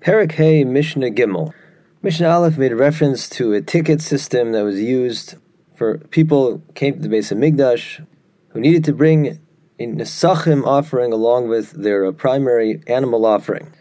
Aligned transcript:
Perek 0.00 0.32
Hey 0.32 0.64
Mishnah 0.64 1.10
Gimel. 1.10 1.52
Mishnah 2.00 2.26
Aleph 2.26 2.56
made 2.56 2.72
reference 2.72 3.28
to 3.28 3.52
a 3.52 3.60
ticket 3.60 4.00
system 4.00 4.52
that 4.52 4.62
was 4.62 4.80
used 4.80 5.34
for 5.76 5.98
people 5.98 6.62
came 6.74 6.94
to 6.94 7.06
the 7.06 7.14
Beis 7.14 7.30
HaMikdash 7.30 8.06
who 8.48 8.60
needed 8.60 8.82
to 8.84 8.94
bring 8.94 9.38
a 9.78 9.86
Nesachim 9.86 10.66
offering 10.66 11.12
along 11.12 11.48
with 11.48 11.72
their 11.72 12.06
uh, 12.06 12.12
primary 12.12 12.82
animal 12.86 13.26
offering. 13.26 13.74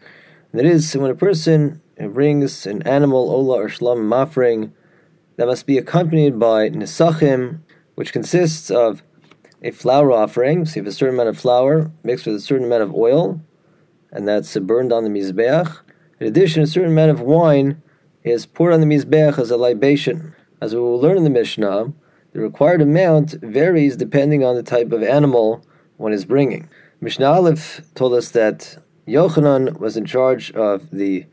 And 0.51 0.59
that 0.59 0.65
is, 0.65 0.93
when 0.93 1.09
a 1.09 1.15
person 1.15 1.81
brings 1.97 2.65
an 2.67 2.81
animal, 2.81 3.29
Ola 3.31 3.55
or 3.55 3.69
Shlam 3.69 4.13
offering, 4.13 4.73
that 5.37 5.47
must 5.47 5.65
be 5.65 5.77
accompanied 5.77 6.37
by 6.37 6.69
Nesachim, 6.69 7.61
which 7.95 8.11
consists 8.11 8.69
of 8.69 9.03
a 9.63 9.71
flour 9.71 10.11
offering, 10.11 10.65
so 10.65 10.75
you 10.75 10.81
have 10.83 10.89
a 10.89 10.91
certain 10.91 11.15
amount 11.15 11.29
of 11.29 11.39
flour 11.39 11.93
mixed 12.03 12.25
with 12.25 12.35
a 12.35 12.41
certain 12.41 12.65
amount 12.65 12.83
of 12.83 12.93
oil, 12.93 13.39
and 14.11 14.27
that's 14.27 14.57
burned 14.57 14.91
on 14.91 15.05
the 15.05 15.09
Mizbeach. 15.09 15.79
In 16.19 16.27
addition, 16.27 16.63
a 16.63 16.67
certain 16.67 16.91
amount 16.91 17.11
of 17.11 17.21
wine 17.21 17.81
is 18.23 18.45
poured 18.45 18.73
on 18.73 18.81
the 18.81 18.85
Mizbeach 18.85 19.39
as 19.39 19.51
a 19.51 19.57
libation. 19.57 20.35
As 20.61 20.75
we 20.75 20.81
will 20.81 20.99
learn 20.99 21.15
in 21.15 21.23
the 21.23 21.29
Mishnah, 21.29 21.93
the 22.33 22.41
required 22.41 22.81
amount 22.81 23.31
varies 23.41 23.95
depending 23.95 24.43
on 24.43 24.55
the 24.55 24.63
type 24.63 24.91
of 24.91 25.01
animal 25.01 25.65
one 25.95 26.11
is 26.11 26.25
bringing. 26.25 26.67
Mishnah 26.99 27.25
Aleph 27.25 27.81
told 27.95 28.13
us 28.13 28.31
that 28.31 28.77
Yochanan 29.07 29.79
was 29.79 29.95
in 29.95 30.05
charge 30.05 30.51
of 30.51 30.89
the 30.91 31.25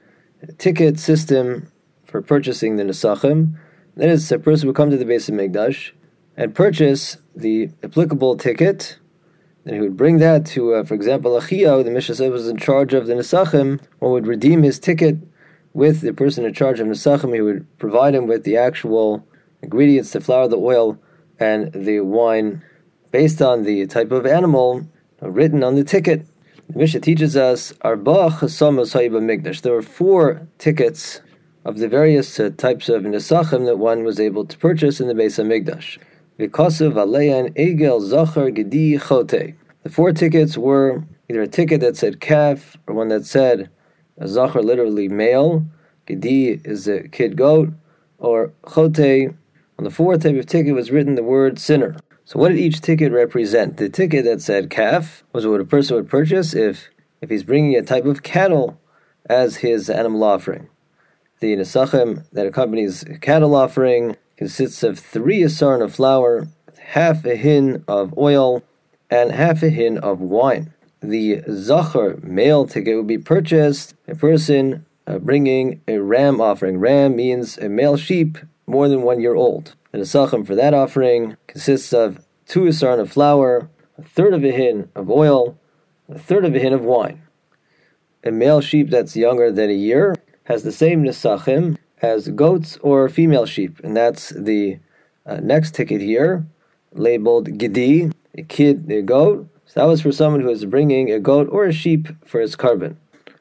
ticket 0.59 1.01
system 1.01 1.73
for 2.05 2.23
purchasing 2.23 2.77
the 2.77 2.85
Nesachim. 2.85 3.59
That 3.97 4.09
is, 4.09 4.31
a 4.31 4.39
person 4.39 4.69
would 4.69 4.77
come 4.77 4.91
to 4.91 4.97
the 4.97 5.05
Beis 5.05 5.29
HaMikdash 5.29 5.91
and 6.37 6.55
purchase 6.55 7.17
the 7.35 7.71
applicable 7.83 8.37
ticket 8.37 8.99
then 9.67 9.75
he 9.75 9.81
would 9.81 9.97
bring 9.97 10.19
that 10.19 10.47
to, 10.47 10.75
uh, 10.75 10.85
for 10.85 10.95
example, 10.95 11.33
Achio, 11.33 11.85
the 11.85 11.91
Mishnah 11.91 12.15
said 12.15 12.31
was 12.31 12.47
in 12.47 12.57
charge 12.57 12.95
of 12.95 13.09
the 13.09 13.15
Nesachim, 13.15 13.81
one 13.99 14.13
would 14.13 14.29
redeem 14.29 14.63
his 14.63 14.79
ticket 14.79 15.17
with 15.75 16.03
the 16.03 16.13
person 16.13 16.45
in 16.45 16.55
charge 16.55 16.79
of 16.79 16.87
Nesachim. 16.87 17.35
He 17.35 17.41
would 17.41 17.67
provide 17.79 18.15
him 18.15 18.29
with 18.29 18.45
the 18.45 18.57
actual 18.57 19.27
ingredients, 19.63 20.13
the 20.13 20.21
flour, 20.21 20.47
the 20.47 20.57
oil, 20.57 21.01
and 21.41 21.73
the 21.73 21.99
wine 21.99 22.63
based 23.11 23.43
on 23.43 23.65
the 23.65 23.85
type 23.89 24.13
of 24.13 24.25
animal 24.25 24.87
written 25.21 25.65
on 25.65 25.75
the 25.75 25.83
ticket. 25.83 26.25
The 26.69 26.79
Mishnah 26.79 27.01
teaches 27.01 27.37
us 27.37 27.73
Arba 27.81 28.13
Migdash. 28.13 29.63
There 29.63 29.73
were 29.73 29.83
four 29.83 30.47
tickets 30.59 31.23
of 31.65 31.79
the 31.79 31.89
various 31.89 32.39
uh, 32.39 32.51
types 32.57 32.89
of 32.89 33.03
Nesachim 33.03 33.65
that 33.65 33.79
one 33.79 34.05
was 34.05 34.21
able 34.21 34.45
to 34.45 34.57
purchase 34.59 35.01
in 35.01 35.09
the 35.09 35.15
Beis 35.15 35.43
HaMikdash. 35.43 35.99
Egel 36.39 38.05
Gedi 38.55 38.99
Chote. 38.99 39.55
The 39.83 39.89
four 39.89 40.13
tickets 40.13 40.59
were 40.59 41.05
either 41.31 41.43
a 41.43 41.49
ticket 41.49 41.81
that 41.81 41.97
said 41.97 42.21
calf 42.21 42.77
or 42.87 42.95
one 42.95 43.09
that 43.09 43.25
said 43.25 43.71
a 44.19 44.29
Zachar, 44.29 44.63
literally 44.63 45.09
male. 45.09 45.67
Gedi 46.07 46.61
is 46.65 46.87
a 46.87 47.09
kid 47.09 47.37
goat, 47.37 47.71
or 48.19 48.53
Chote. 48.67 49.35
On 49.79 49.85
the 49.85 49.91
fourth 49.91 50.23
type 50.23 50.37
of 50.37 50.47
ticket 50.47 50.75
was 50.75 50.91
written 50.91 51.15
the 51.15 51.23
word 51.23 51.59
sinner. 51.59 51.97
So 52.25 52.39
what 52.39 52.49
did 52.49 52.59
each 52.59 52.81
ticket 52.81 53.13
represent? 53.13 53.77
The 53.77 53.89
ticket 53.89 54.25
that 54.25 54.43
said 54.43 54.69
calf 54.69 55.23
was 55.33 55.47
what 55.47 55.61
a 55.61 55.65
person 55.65 55.97
would 55.97 56.09
purchase 56.09 56.55
if 56.55 56.89
if 57.21 57.31
he's 57.31 57.45
bringing 57.45 57.77
a 57.77 57.83
type 57.83 58.05
of 58.05 58.23
cattle 58.23 58.79
as 59.29 59.57
his 59.57 59.89
animal 59.89 60.25
offering. 60.25 60.69
The 61.41 61.57
nesachim 61.57 62.25
that 62.33 62.47
accompanies 62.47 63.05
cattle 63.21 63.55
offering 63.55 64.17
consists 64.37 64.83
of 64.83 64.99
three 64.99 65.41
asarin 65.41 65.83
of 65.83 65.95
flour, 65.95 66.49
half 66.79 67.25
a 67.25 67.37
hin 67.37 67.85
of 67.89 68.17
oil, 68.19 68.63
and 69.11 69.33
half 69.33 69.63
a 69.63 69.71
hin 69.71 69.99
of 69.99 70.21
wine. 70.21 70.73
The 71.01 71.43
zachar 71.51 72.19
male 72.23 72.67
ticket 72.67 72.97
would 72.97 73.07
be 73.07 73.19
purchased 73.19 73.95
a 74.09 74.15
person 74.15 74.85
uh, 75.07 75.19
bringing 75.19 75.81
a 75.87 75.99
ram 75.99 76.41
offering. 76.41 76.79
Ram 76.79 77.17
means 77.17 77.59
a 77.59 77.69
male 77.69 77.97
sheep 77.97 78.39
more 78.67 78.89
than 78.89 79.03
one 79.03 79.21
year 79.21 79.35
old. 79.35 79.75
The 79.93 80.05
sachem 80.05 80.45
for 80.45 80.55
that 80.55 80.75
offering 80.75 81.37
consists 81.47 81.93
of 81.93 82.21
two 82.47 82.63
asarin 82.63 83.01
of 83.01 83.11
flour, 83.11 83.71
a 83.97 84.03
third 84.03 84.35
of 84.35 84.45
a 84.45 84.51
hin 84.51 84.91
of 84.95 85.11
oil, 85.11 85.59
a 86.09 86.19
third 86.19 86.45
of 86.45 86.55
a 86.55 86.59
hin 86.59 86.75
of 86.75 86.83
wine. 86.83 87.23
A 88.23 88.31
male 88.31 88.61
sheep 88.61 88.91
that's 88.91 89.17
younger 89.17 89.51
than 89.51 89.71
a 89.71 89.75
year 89.75 90.15
has 90.45 90.65
the 90.65 90.73
same 90.73 91.03
nesachim 91.03 91.79
as 92.03 92.29
goats 92.29 92.79
or 92.83 93.09
female 93.09 93.47
sheep, 93.47 93.81
and 93.83 93.97
that's 93.97 94.31
the 94.31 94.79
uh, 95.25 95.37
next 95.37 95.75
ticket 95.75 96.01
here, 96.01 96.47
labeled 96.93 97.59
Gedi, 97.59 98.11
a 98.37 98.43
kid, 98.43 98.91
a 98.91 99.03
goat. 99.03 99.49
So 99.67 99.81
that 99.81 99.87
was 99.87 100.03
for 100.03 100.13
someone 100.13 100.41
who 100.41 100.51
is 100.51 100.65
bringing 100.65 101.11
a 101.11 101.19
goat 101.19 101.49
or 101.51 101.65
a 101.65 101.73
sheep 101.73 102.09
for 102.25 102.41
his 102.41 102.57
korban. 102.57 102.97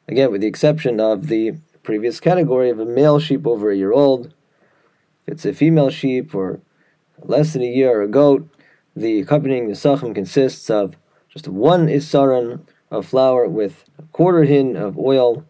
Again, 0.07 0.31
with 0.31 0.41
the 0.41 0.47
exception 0.47 0.99
of 0.99 1.27
the 1.27 1.53
previous 1.85 2.19
category 2.19 2.69
of 2.69 2.79
a 2.79 2.85
male 2.85 3.19
sheep 3.19 3.45
over 3.45 3.69
a 3.69 3.77
year 3.77 3.93
old. 3.93 4.33
If 5.27 5.33
it's 5.33 5.45
a 5.45 5.53
female 5.53 5.91
sheep 5.91 6.33
or 6.33 6.59
less 7.22 7.53
than 7.53 7.61
a 7.61 7.72
year 7.72 7.99
or 7.99 8.01
a 8.01 8.07
goat, 8.07 8.49
the 8.95 9.19
accompanying 9.19 9.69
nesachim 9.69 10.16
consists 10.16 10.69
of 10.69 10.95
just 11.29 11.47
one 11.47 11.87
isaran 11.87 12.61
of 12.89 13.05
flour 13.05 13.47
with 13.47 13.85
a 13.99 14.03
quarter 14.03 14.43
hin 14.43 14.75
of 14.75 14.97
oil 14.97 15.45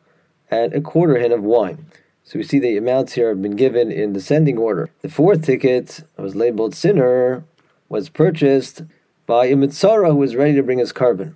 and 0.52 0.74
a 0.74 0.82
quarter 0.82 1.18
hin 1.18 1.32
of 1.32 1.44
wine. 1.44 1.86
So 2.28 2.40
we 2.40 2.44
see 2.44 2.58
the 2.58 2.76
amounts 2.76 3.14
here 3.14 3.30
have 3.30 3.42
been 3.44 3.56
given 3.56 3.92
in 3.92 4.12
descending 4.12 4.58
order. 4.58 4.90
The 5.04 5.10
fourth 5.10 5.46
ticket 5.46 6.04
was 6.18 6.36
labeled 6.36 6.74
sinner, 6.74 7.44
was 7.88 8.10
purchased 8.10 8.82
by 9.28 9.46
a 9.46 9.56
mitzara 9.56 10.10
who 10.10 10.16
was 10.16 10.36
ready 10.36 10.56
to 10.56 10.64
bring 10.64 10.80
his 10.80 10.92
korban. 10.92 11.36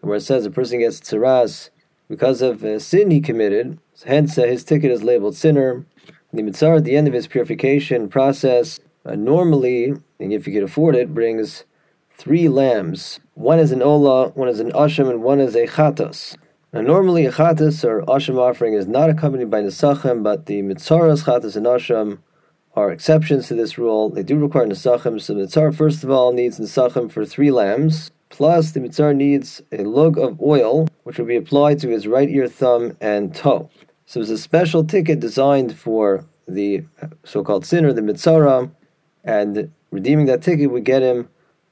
Where 0.00 0.16
it 0.16 0.22
says 0.22 0.44
a 0.44 0.50
person 0.50 0.80
gets 0.80 0.98
tzaras 0.98 1.70
because 2.08 2.42
of 2.42 2.64
a 2.64 2.80
sin 2.80 3.12
he 3.12 3.20
committed, 3.20 3.78
hence 4.06 4.36
uh, 4.36 4.42
his 4.42 4.64
ticket 4.64 4.90
is 4.90 5.04
labeled 5.04 5.36
sinner. 5.36 5.86
The 6.32 6.42
mitzara 6.42 6.78
at 6.78 6.84
the 6.84 6.96
end 6.96 7.06
of 7.06 7.14
his 7.14 7.28
purification 7.28 8.08
process 8.08 8.80
uh, 9.06 9.14
normally, 9.14 9.94
and 10.18 10.32
if 10.32 10.48
you 10.48 10.52
could 10.52 10.64
afford 10.64 10.96
it, 10.96 11.14
brings 11.14 11.62
three 12.10 12.48
lambs. 12.48 13.20
One 13.34 13.60
is 13.60 13.70
an 13.70 13.82
ola, 13.82 14.30
one 14.30 14.48
is 14.48 14.58
an 14.58 14.72
asham, 14.72 15.08
and 15.08 15.22
one 15.22 15.38
is 15.38 15.54
a 15.54 15.68
chatos. 15.68 16.36
Now, 16.74 16.80
normally 16.80 17.24
a 17.24 17.30
chatas 17.30 17.84
or 17.84 18.02
asham 18.06 18.36
offering 18.36 18.74
is 18.74 18.88
not 18.88 19.08
accompanied 19.08 19.48
by 19.48 19.62
nesachim, 19.62 20.24
but 20.24 20.46
the 20.46 20.60
mitzaras 20.60 21.22
chatas 21.22 21.54
and 21.54 21.66
asham 21.66 22.18
are 22.74 22.90
exceptions 22.90 23.46
to 23.46 23.54
this 23.54 23.78
rule. 23.78 24.10
They 24.10 24.24
do 24.24 24.36
require 24.36 24.66
nesachim. 24.66 25.20
So 25.20 25.34
the 25.34 25.42
mitzar 25.42 25.72
first 25.72 26.02
of 26.02 26.10
all 26.10 26.32
needs 26.32 26.58
nesachim 26.58 27.12
for 27.12 27.24
three 27.24 27.52
lambs. 27.52 28.10
Plus, 28.28 28.72
the 28.72 28.80
mitzar 28.80 29.14
needs 29.14 29.62
a 29.70 29.84
lug 29.84 30.18
of 30.18 30.42
oil, 30.42 30.88
which 31.04 31.16
will 31.16 31.26
be 31.26 31.36
applied 31.36 31.78
to 31.78 31.90
his 31.90 32.08
right 32.08 32.28
ear, 32.28 32.48
thumb, 32.48 32.96
and 33.00 33.32
toe. 33.32 33.70
So 34.04 34.20
it's 34.20 34.30
a 34.30 34.36
special 34.36 34.82
ticket 34.82 35.20
designed 35.20 35.78
for 35.78 36.24
the 36.48 36.82
so-called 37.22 37.64
sinner, 37.64 37.92
the 37.92 38.00
mitzara, 38.00 38.68
and 39.22 39.70
redeeming 39.92 40.26
that 40.26 40.42
ticket 40.42 40.72
would 40.72 40.84
get 40.84 41.02
him 41.02 41.28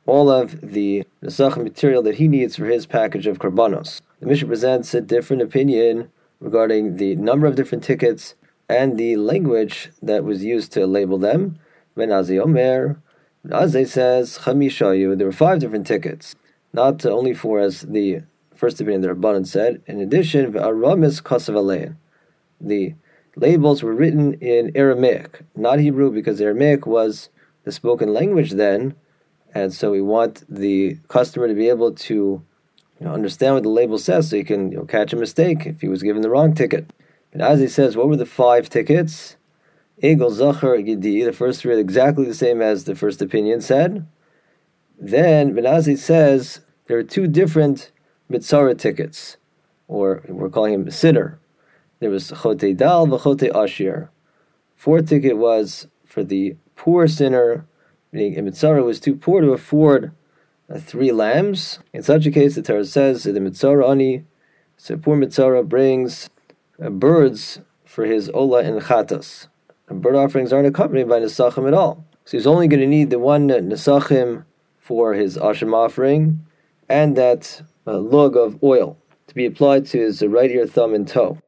all 0.07 0.31
of 0.31 0.61
the 0.61 1.05
nesachim 1.25 1.65
material 1.65 2.03
that 2.05 2.15
he 2.15 2.29
needs 2.29 2.55
for 2.55 2.67
his 2.67 2.87
package 2.87 3.27
of 3.27 3.41
karbanos. 3.41 4.01
The 4.23 4.29
Mishnah 4.29 4.47
presents 4.47 4.95
a 4.95 5.01
different 5.01 5.43
opinion 5.43 6.13
regarding 6.39 6.95
the 6.95 7.17
number 7.17 7.49
of 7.49 7.57
different 7.57 7.83
tickets 7.83 8.37
and 8.69 8.97
the 8.97 9.17
language 9.17 9.91
that 10.01 10.23
was 10.23 10.45
used 10.45 10.71
to 10.75 10.87
label 10.87 11.19
them. 11.19 11.59
Ben 11.97 12.11
Azzai 12.11 12.41
Omer, 12.41 13.03
Ben 13.45 13.61
Azzai 13.61 13.85
says, 13.85 14.39
Chamishayu, 14.39 15.19
there 15.19 15.27
were 15.27 15.33
five 15.33 15.59
different 15.59 15.89
tickets, 15.89 16.37
not 16.73 17.05
only 17.05 17.35
four 17.35 17.59
as 17.59 17.81
the 17.81 18.23
first 18.55 18.81
opinion 18.81 19.01
the 19.01 19.09
Rabbanan 19.09 19.45
said, 19.45 19.83
in 19.89 20.01
addition, 20.01 20.57
Aramis 20.57 21.21
Kosavalein. 21.21 21.97
The 22.61 22.95
labels 23.35 23.83
were 23.83 23.93
written 23.93 24.35
in 24.35 24.71
Aramaic, 24.77 25.41
not 25.57 25.81
Hebrew, 25.81 26.13
because 26.13 26.41
Aramaic 26.41 26.87
was 26.87 27.29
the 27.65 27.73
spoken 27.73 28.15
language 28.15 28.53
then, 28.53 28.95
and 29.53 29.75
so 29.75 29.91
we 29.91 30.01
want 30.01 30.45
the 30.49 30.99
customer 31.09 31.49
to 31.49 31.55
be 31.55 31.69
able 31.69 31.93
to 31.93 32.41
you 33.03 33.09
know, 33.09 33.15
understand 33.15 33.55
what 33.55 33.65
the 33.65 33.69
label 33.69 33.99
says 33.99 34.31
so 34.31 34.37
you 34.37 34.45
can 34.45 34.71
you 34.71 34.79
know, 34.79 34.85
catch 34.85 35.13
a 35.13 35.17
mistake 35.17 35.67
if 35.67 35.81
he 35.81 35.89
was 35.89 36.05
given 36.05 36.23
the 36.23 36.31
wrong 36.31 36.55
ticket. 36.55 36.93
And 37.33 37.43
as 37.43 37.59
he 37.59 37.67
says, 37.67 37.97
what 37.97 38.07
were 38.07 38.17
the 38.17 38.25
five 38.25 38.71
tickets? 38.71 39.35
Egel, 40.01 40.31
Zachar, 40.31 40.81
Gedi, 40.81 41.25
the 41.25 41.33
first 41.33 41.61
three 41.61 41.75
are 41.75 41.79
exactly 41.79 42.25
the 42.25 42.35
same 42.35 42.63
as 42.63 42.85
the 42.85 42.95
first 42.95 43.21
opinion 43.21 43.61
said. 43.61 44.07
Then 44.97 45.53
Ben 45.53 45.65
Azzai 45.65 45.99
says 45.99 46.61
there 46.87 46.97
are 46.97 47.03
two 47.03 47.27
different 47.27 47.91
mitzara 48.31 48.79
tickets, 48.79 49.37
or 49.89 50.23
we're 50.29 50.49
calling 50.49 50.75
him 50.75 50.89
sinner. 50.93 51.41
There 51.99 52.11
was 52.11 52.31
Chote 52.31 52.77
Dal, 52.77 53.09
Vachote 53.09 53.51
Ashir. 53.53 54.11
Fourth 54.77 55.09
ticket 55.09 55.37
was 55.37 55.89
for 56.05 56.23
the 56.23 56.55
poor 56.77 57.09
sinner, 57.09 57.67
meaning 58.13 58.39
a 58.39 58.43
mitzara 58.43 58.85
was 58.85 59.01
too 59.01 59.17
poor 59.17 59.41
to 59.41 59.51
afford 59.51 60.13
three 60.79 61.13
lambs. 61.13 61.79
In 61.93 62.03
such 62.03 62.27
a 62.27 62.31
case, 62.31 62.55
the 62.55 62.63
Torah 62.63 62.85
says 62.85 63.25
the 63.25 63.33
mitzara 63.33 63.91
ani, 63.91 64.25
so 64.77 64.97
poor 64.97 65.17
mitzara 65.17 65.67
brings 65.67 66.31
uh, 66.83 66.91
birds 66.91 67.61
for 67.85 68.05
his 68.05 68.31
ola 68.31 68.63
and 68.63 68.81
chatas. 68.83 69.49
And 69.89 70.01
bird 70.01 70.15
offerings 70.15 70.53
aren't 70.53 70.67
accompanied 70.67 71.09
by 71.09 71.21
nesachim 71.21 71.69
at 71.69 71.75
all. 71.75 72.05
So 72.25 72.37
he's 72.37 72.47
only 72.47 72.69
going 72.69 72.81
to 72.81 72.87
need 72.87 73.11
the 73.11 73.19
one 73.19 73.49
nesachim 73.49 74.45
for 74.79 75.15
his 75.15 75.37
asham 75.37 75.75
offering, 75.75 76.45
and 76.89 77.17
that 77.17 77.63
uh, 77.87 77.99
lug 77.99 78.37
of 78.37 78.63
oil 78.63 78.97
to 79.27 79.35
be 79.35 79.47
applied 79.47 79.87
to 79.87 79.99
his 79.99 80.23
right 80.23 80.51
ear, 80.51 80.67
thumb, 80.67 80.95
and 80.95 81.07
toe. 81.07 81.39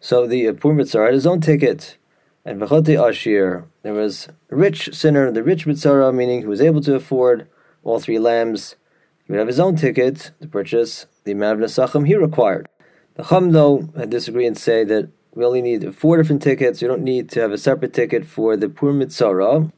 So 0.00 0.26
the 0.26 0.52
poor 0.52 0.74
mitzara 0.74 1.06
had 1.06 1.14
his 1.14 1.26
own 1.26 1.40
ticket. 1.40 1.96
And 2.44 2.60
v'chote 2.60 3.08
ashir, 3.08 3.66
there 3.82 3.94
was 3.94 4.28
a 4.50 4.56
rich 4.56 4.92
sinner, 4.92 5.30
the 5.30 5.44
rich 5.44 5.64
mitzara, 5.64 6.12
meaning 6.12 6.42
who 6.42 6.48
was 6.48 6.60
able 6.60 6.80
to 6.82 6.96
afford 6.96 7.48
all 7.84 8.00
three 8.00 8.18
lambs. 8.18 8.76
He 9.24 9.32
would 9.32 9.38
have 9.38 9.48
his 9.48 9.60
own 9.60 9.76
ticket 9.76 10.32
to 10.40 10.48
purchase 10.48 11.06
the 11.24 11.32
amount 11.32 11.62
of 11.62 11.68
nesachim 11.68 12.06
he 12.06 12.14
required. 12.16 12.68
The 13.14 13.24
Chum, 13.24 13.52
though, 13.52 13.82
disagree 14.08 14.46
and 14.46 14.56
say 14.56 14.84
that 14.84 15.10
we 15.34 15.44
only 15.44 15.62
need 15.62 15.94
four 15.94 16.16
different 16.16 16.42
tickets. 16.42 16.82
You 16.82 16.88
don't 16.88 17.02
need 17.02 17.28
to 17.30 17.40
have 17.40 17.52
a 17.52 17.58
separate 17.58 17.92
ticket 17.92 18.26
for 18.26 18.56
the 18.56 18.68
Pur 18.68 18.92
Mitzara, 18.92 19.70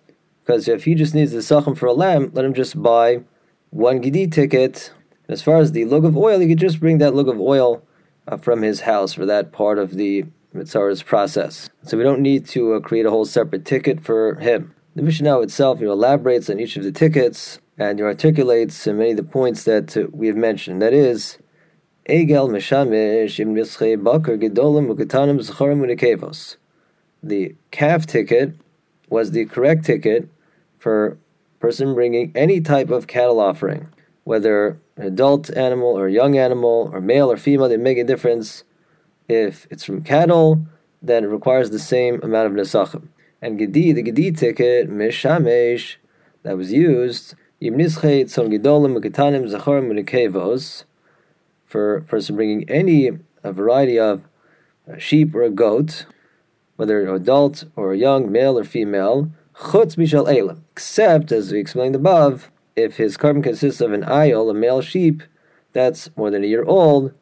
because 0.44 0.68
if 0.68 0.84
he 0.84 0.94
just 0.94 1.14
needs 1.14 1.32
the 1.32 1.42
Sachem 1.42 1.74
for 1.74 1.86
a 1.86 1.92
lamb, 1.92 2.30
let 2.34 2.44
him 2.44 2.54
just 2.54 2.80
buy 2.80 3.22
one 3.70 4.00
Gedi 4.00 4.26
ticket. 4.26 4.92
as 5.28 5.42
far 5.42 5.56
as 5.56 5.72
the 5.72 5.84
lug 5.84 6.04
of 6.04 6.16
oil, 6.16 6.38
he 6.38 6.48
could 6.48 6.58
just 6.58 6.80
bring 6.80 6.98
that 6.98 7.14
lug 7.14 7.28
of 7.28 7.40
oil 7.40 7.82
uh, 8.28 8.36
from 8.36 8.62
his 8.62 8.82
house 8.82 9.12
for 9.12 9.26
that 9.26 9.52
part 9.52 9.78
of 9.78 9.94
the 9.94 10.24
Mitzara's 10.54 11.02
process. 11.02 11.68
So 11.82 11.96
we 11.96 12.04
don't 12.04 12.20
need 12.20 12.46
to 12.48 12.74
uh, 12.74 12.80
create 12.80 13.06
a 13.06 13.10
whole 13.10 13.24
separate 13.24 13.64
ticket 13.64 14.04
for 14.04 14.36
him. 14.36 14.74
The 14.94 15.02
Mishnah 15.02 15.40
itself 15.40 15.80
you 15.80 15.86
know, 15.86 15.92
elaborates 15.92 16.48
on 16.48 16.60
each 16.60 16.76
of 16.76 16.84
the 16.84 16.92
tickets 16.92 17.58
and 17.78 17.98
you 17.98 18.04
articulates 18.04 18.86
many 18.86 19.10
of 19.10 19.16
the 19.16 19.22
points 19.22 19.64
that 19.64 20.10
we 20.12 20.26
have 20.28 20.36
mentioned. 20.36 20.80
That 20.80 20.92
is, 20.92 21.38
Egel 22.08 22.50
Gedolim. 24.38 24.96
The 27.22 27.54
calf 27.70 28.06
ticket 28.06 28.54
was 29.08 29.30
the 29.30 29.46
correct 29.46 29.84
ticket 29.84 30.28
for 30.78 31.18
person 31.58 31.94
bringing 31.94 32.30
any 32.34 32.60
type 32.60 32.90
of 32.90 33.06
cattle 33.06 33.40
offering, 33.40 33.88
whether 34.24 34.78
an 34.96 35.06
adult 35.06 35.48
animal 35.56 35.98
or 35.98 36.06
a 36.06 36.12
young 36.12 36.36
animal 36.36 36.90
or 36.92 37.00
male 37.00 37.32
or 37.32 37.36
female, 37.36 37.68
they 37.68 37.78
make 37.78 37.98
a 37.98 38.04
difference. 38.04 38.64
If 39.28 39.66
it's 39.70 39.84
from 39.84 40.02
cattle, 40.02 40.66
then 41.00 41.24
it 41.24 41.28
requires 41.28 41.70
the 41.70 41.78
same 41.78 42.20
amount 42.22 42.46
of 42.46 42.52
nesachim. 42.52 43.08
And 43.40 43.58
Gedi, 43.58 43.92
the 43.92 44.02
Gedi 44.02 44.32
ticket, 44.32 44.90
Mishamesh, 44.90 45.96
that 46.42 46.56
was 46.58 46.70
used, 46.72 47.34
For 47.64 47.70
a 51.96 52.02
person 52.02 52.36
bringing 52.36 52.68
any 52.68 53.10
a 53.42 53.52
variety 53.52 53.98
of 53.98 54.28
a 54.86 55.00
sheep 55.00 55.34
or 55.34 55.42
a 55.42 55.48
goat, 55.48 56.04
whether 56.76 57.14
adult 57.14 57.64
or 57.74 57.94
young 57.94 58.30
male 58.30 58.58
or 58.58 58.64
female, 58.64 59.30
chutz 59.54 59.96
mishal 59.96 60.28
elam, 60.28 60.62
except 60.72 61.32
as 61.32 61.52
we 61.52 61.58
explained 61.58 61.96
above, 61.96 62.50
if 62.76 62.98
his 62.98 63.16
korban 63.16 63.42
consists 63.42 63.80
of 63.80 63.94
an 63.94 64.02
ayol, 64.02 64.50
a 64.50 64.54
male 64.54 64.82
sheep, 64.82 65.22
that's 65.72 66.14
more 66.18 66.30
than 66.30 66.44
a 66.44 66.48
year 66.48 66.64
old, 66.64 67.14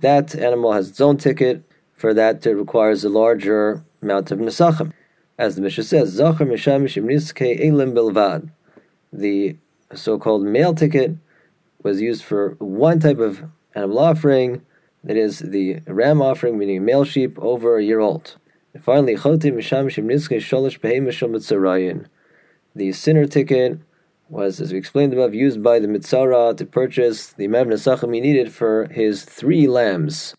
that 0.00 0.34
animal 0.34 0.72
has 0.72 0.90
its 0.90 1.00
own 1.00 1.16
ticket. 1.16 1.62
For 1.94 2.12
that, 2.12 2.44
it 2.44 2.54
requires 2.54 3.04
a 3.04 3.08
larger 3.08 3.82
amount 4.02 4.30
of 4.30 4.38
nesachim. 4.38 4.92
As 5.38 5.56
the 5.56 5.62
Mishnah 5.62 5.84
says, 5.84 6.10
Zachar 6.10 6.44
Mishamish 6.44 7.02
Niske 7.02 7.58
Elim 7.58 7.94
Bilvad. 7.94 8.50
The 9.12 9.56
so 9.94 10.18
called 10.18 10.42
male 10.42 10.74
ticket 10.74 11.16
was 11.82 12.00
used 12.00 12.24
for 12.24 12.56
one 12.58 13.00
type 13.00 13.18
of 13.18 13.44
animal 13.74 13.98
offering, 13.98 14.62
that 15.04 15.16
is 15.16 15.40
the 15.40 15.80
ram 15.86 16.22
offering, 16.22 16.58
meaning 16.58 16.84
male 16.84 17.04
sheep 17.04 17.38
over 17.40 17.76
a 17.76 17.82
year 17.82 18.00
old. 18.00 18.36
And 18.74 18.82
finally, 18.84 19.14
the 22.74 22.92
sinner 22.92 23.26
ticket 23.26 23.80
was, 24.28 24.60
as 24.60 24.72
we 24.72 24.78
explained 24.78 25.12
above, 25.12 25.34
used 25.34 25.62
by 25.62 25.78
the 25.78 25.88
mitzara 25.88 26.56
to 26.56 26.64
purchase 26.64 27.26
the 27.32 27.44
amount 27.44 27.72
of 27.72 28.12
he 28.12 28.20
needed 28.20 28.52
for 28.52 28.86
his 28.90 29.24
three 29.24 29.66
lambs. 29.66 30.34